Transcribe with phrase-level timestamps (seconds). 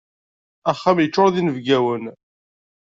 [0.71, 2.03] Axxam yeččur d inebgawen.